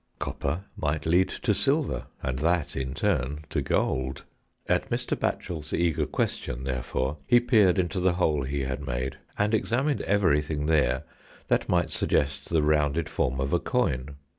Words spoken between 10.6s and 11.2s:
there